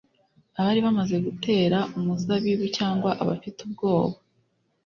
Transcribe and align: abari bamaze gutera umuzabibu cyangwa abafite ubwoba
abari 0.59 0.79
bamaze 0.85 1.15
gutera 1.25 1.77
umuzabibu 1.97 2.65
cyangwa 2.77 3.09
abafite 3.21 3.59
ubwoba 3.67 4.17